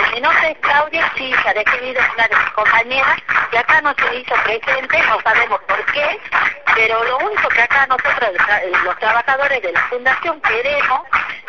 [0.00, 3.18] Eh, mi nombre es Claudia Chilla, de de mis compañeras,
[3.50, 6.18] que acá no se hizo presente, no sabemos por qué,
[6.74, 11.00] pero lo único que acá nosotros, eh, los trabajadores de la Fundación, queremos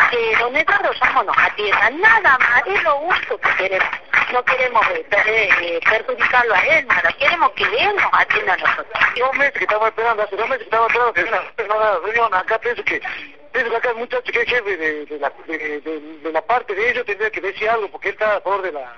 [0.09, 3.89] que don Eduardo Ramos nos atienda, nada más, es lo único que queremos.
[4.34, 8.99] No queremos eh, eh, perjudicarlo a él, nada, queremos que él nos atienda a nosotros.
[9.17, 12.83] Dos meses que estamos esperando, hace dos meses que estamos esperando que una acá, pienso
[12.83, 13.02] que
[13.51, 16.41] Pienso que acá el muchacho que es jefe de, de, la, de, de, de, la
[16.41, 18.93] parte de ellos tendría que decir algo, porque él está a favor de la,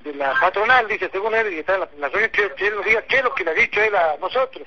[0.00, 2.66] de la patronal, dice, según él, y está en la, en la reunión, que, que,
[2.66, 4.66] él nos diga qué es lo que le ha dicho él a nosotros.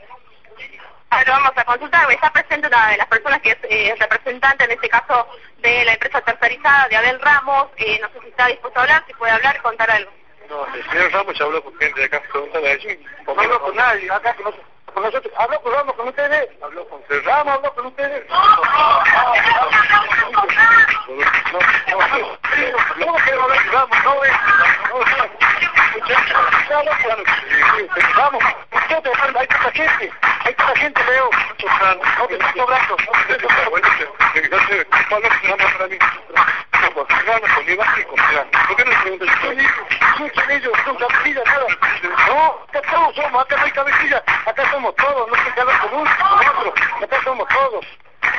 [1.09, 4.72] Ahora vamos a consultar, está presente una de las personas que es eh, representante, en
[4.72, 8.80] este caso, de la empresa tercerizada de Abel Ramos, eh, no sé si está dispuesto
[8.80, 10.11] a hablar, si puede hablar contar algo.
[10.50, 12.98] No, el señor Ramos ya habló con gente de acá, pregúntale a ellos.
[13.26, 14.67] No habló con nadie, acá con nosotros.
[14.94, 18.23] Con nosotros, habló con Ramos con ustedes, habló con Ramos, habló con ustedes.
[28.16, 29.02] Vamos, usted
[29.36, 30.12] hay tanta gente,
[30.45, 31.30] hay tanta gente, Leo.
[32.17, 32.98] No te estoy sobrando,
[43.84, 47.86] cabecilla, acá somos todos, no se con uno, con otro, acá somos todos.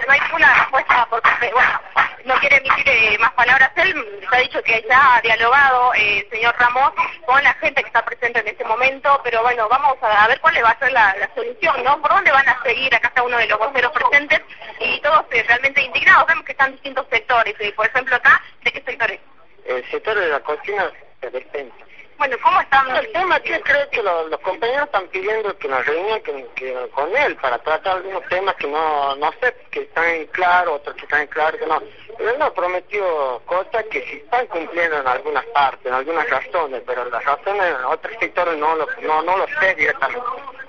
[0.07, 1.81] No hay una respuesta porque, bueno,
[2.25, 3.71] no quiere emitir eh, más palabras.
[3.77, 6.93] Él ha dicho que ya ha dialogado, eh, señor Ramos,
[7.25, 10.41] con la gente que está presente en este momento, pero bueno, vamos a, a ver
[10.41, 12.01] cuál va a ser la, la, solución, ¿no?
[12.01, 14.43] ¿Por dónde van a seguir a cada uno de los voceros presentes?
[14.81, 16.27] Y todos eh, realmente indignados.
[16.27, 17.55] Vemos que están distintos sectores.
[17.59, 19.21] Eh, por ejemplo, acá, ¿de qué sectores?
[19.65, 20.91] El sector de la cocina
[21.21, 21.77] se despensa.
[22.21, 22.95] Bueno, ¿cómo están?
[22.95, 26.77] El tema que creo que los, los compañeros están pidiendo que nos reúnan que, que,
[26.95, 30.95] con él para tratar algunos temas que no, no sé, que están en claro, otros
[30.97, 31.83] que están en claro, que no.
[32.19, 36.83] Pero él nos prometió cosas que sí están cumpliendo en algunas partes, en algunas razones,
[36.87, 40.27] pero las razones en otros sectores no lo, no, no lo sé directamente.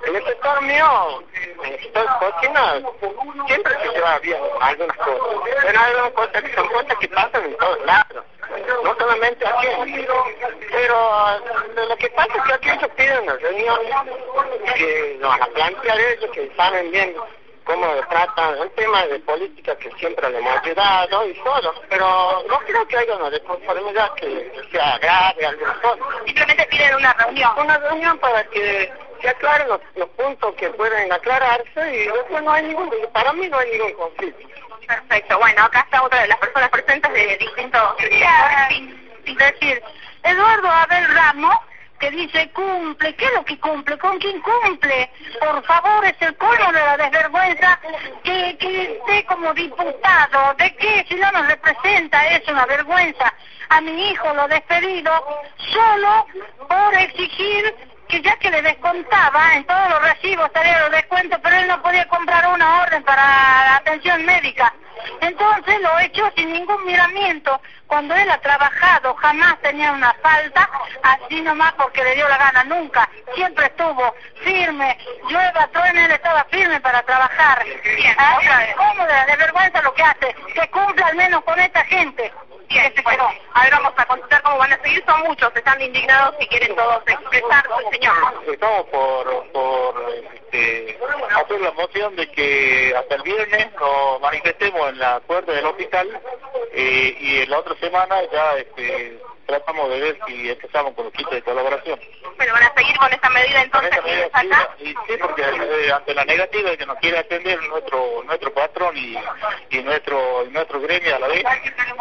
[0.08, 1.22] En el sector mío,
[1.66, 2.82] en el sector cocina,
[3.48, 5.52] siempre se lleva bien algunas cosas.
[5.64, 8.24] Pero hay algunas cosas que son cosas que pasan en todos lados
[8.84, 10.06] no solamente aquí,
[10.72, 11.40] pero
[11.88, 13.78] lo que pasa es que aquí ellos piden una reunión
[14.76, 17.16] que nos van a plantear ellos, que saben bien
[17.64, 22.60] cómo tratan el tema de política que siempre le hemos ayudado y todo, pero no
[22.60, 26.04] creo que haya una desconformidad que sea grave, alguna cosa.
[26.26, 27.52] Simplemente piden una reunión.
[27.58, 28.92] Una reunión para que
[29.22, 33.48] se aclaren los, los puntos que pueden aclararse y después no hay ningún, para mí
[33.48, 34.48] no hay ningún conflicto.
[34.88, 37.96] Perfecto, bueno, acá está otra de las personas presentes de distintos...
[39.26, 39.82] Sin decir,
[40.24, 41.56] Eduardo Abel Ramos,
[42.00, 43.98] que dice cumple, ¿qué es lo que cumple?
[44.00, 45.12] ¿Con quién cumple?
[45.40, 47.80] Por favor, es el colmo de la desvergüenza
[48.24, 50.56] que, que esté como diputado.
[50.56, 51.06] ¿De qué?
[51.08, 53.32] Si no nos representa, es una vergüenza.
[53.70, 55.12] A mi hijo lo despedido
[55.58, 56.26] solo
[56.68, 57.76] por exigir
[58.08, 61.82] que ya que le descontaba en todos los recibos salía los descuentos, pero él no
[61.82, 64.74] podía comprar una orden para atención médica.
[65.20, 67.60] Entonces lo echó sin ningún miramiento.
[67.88, 70.70] Cuando él ha trabajado, jamás tenía una falta,
[71.04, 73.10] así nomás porque le dio la gana, nunca.
[73.36, 74.98] Siempre estuvo firme,
[75.30, 77.66] llueva, truene, él estaba firme para trabajar.
[77.66, 78.40] Bien, ¿Ah?
[78.78, 80.36] ¿Cómo de, de vergüenza lo que hace?
[80.54, 82.32] Que cumpla al menos con esta gente.
[82.72, 85.04] Bien, bueno, a ver, vamos a consultar cómo van a seguir.
[85.06, 88.16] Son muchos, están indignados y quieren todos expresar, señor.
[88.48, 90.98] Estamos por, por este,
[91.36, 96.18] hacer la moción de que hasta el viernes nos manifestemos en la puerta del hospital
[96.72, 101.14] eh, y en la otra semana ya este, tratamos de ver si empezamos con los
[101.14, 102.00] kits de colaboración.
[102.38, 104.70] Pero van a seguir con esta medida entonces Con esta medida, acá.
[104.80, 108.54] sí, y sí, porque eh, ante la negativa de que nos quiere atender nuestro nuestro
[108.54, 109.18] patrón y,
[109.70, 111.44] y nuestro y nuestro gremio a la vez,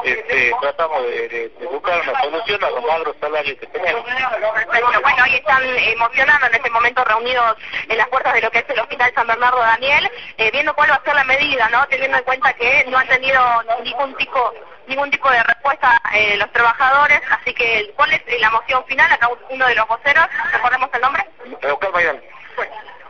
[0.05, 4.05] este, tratamos de, de- de buscar una solución a los magros salarios que tenemos.
[4.05, 5.01] Perfecto.
[5.03, 7.57] Bueno, hoy están emocionando en este momento reunidos
[7.89, 10.91] en las puertas de lo que es el Hospital San Bernardo Daniel, eh, viendo cuál
[10.91, 11.87] va a ser la medida, ¿no?
[11.89, 13.41] Teniendo en cuenta que no han tenido
[13.83, 14.53] ningún tipo
[14.91, 19.11] ningún tipo de respuesta eh, los trabajadores, así que ¿cuál es la moción final?
[19.11, 21.25] Acá uno de los voceros, recordemos el nombre.
[21.73, 22.21] Oscar Maidán.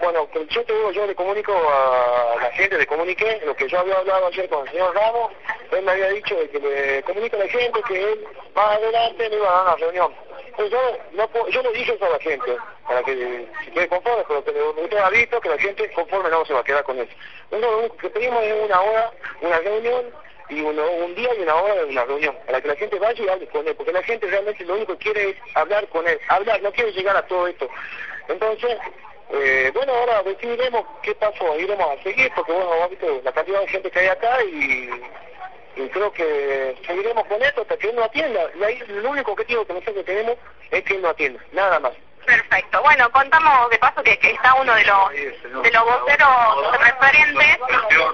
[0.01, 3.81] Bueno, yo te digo, yo le comunico a la gente, le comuniqué lo que yo
[3.81, 5.33] había hablado ayer con el señor Ramos,
[5.73, 8.25] él me había dicho de que le comunique a la gente que él
[8.55, 10.15] más adelante le iba a dar una reunión.
[10.57, 10.79] pues yo,
[11.13, 12.57] no, yo le dije eso a la gente,
[12.87, 16.45] para que se quede conforme, pero que usted ha visto que la gente conforme no
[16.45, 17.13] se va a quedar con eso.
[17.51, 19.11] Lo único que pedimos es una hora,
[19.43, 20.07] una reunión,
[20.51, 23.25] y uno, un día y una hora de una reunión, para que la gente vaya
[23.25, 26.07] y hable con él, porque la gente realmente lo único que quiere es hablar con
[26.07, 27.69] él, hablar, no quiere llegar a todo esto.
[28.29, 28.77] Entonces,
[29.33, 33.69] eh, bueno, ahora decidiremos qué pasó, iremos a seguir, porque bueno, visto la cantidad de
[33.69, 34.91] gente que hay acá y,
[35.93, 38.51] creo que seguiremos con esto hasta que él no atienda.
[38.59, 40.37] Y ahí el único objetivo que nosotros tenemos
[40.71, 41.93] es que él no atienda, nada más.
[42.31, 42.81] Perfecto.
[42.83, 47.59] Bueno, contamos de paso que, que está uno de los de los voceros referentes,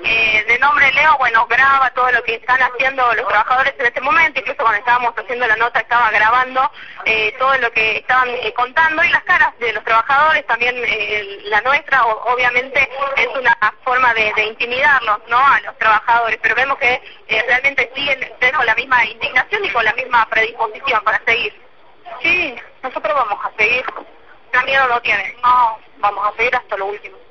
[0.05, 4.01] eh, de nombre Leo, bueno, graba todo lo que están haciendo los trabajadores en este
[4.01, 6.71] momento, incluso cuando estábamos haciendo la nota estaba grabando
[7.05, 11.41] eh, todo lo que estaban eh, contando y las caras de los trabajadores, también eh,
[11.45, 13.55] la nuestra, obviamente es una
[13.85, 18.19] forma de, de, intimidarlos, ¿no?, a los trabajadores, pero vemos que eh, realmente siguen
[18.57, 21.66] con la misma indignación y con la misma predisposición para seguir.
[22.23, 23.85] Sí, nosotros vamos a seguir.
[24.53, 25.35] ¿Qué miedo no tiene?
[25.43, 27.26] No, vamos a seguir hasta lo último.